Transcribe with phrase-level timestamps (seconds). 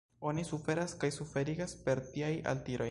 [0.29, 2.79] Oni suferas kaj suferigas per tiaj altiroj.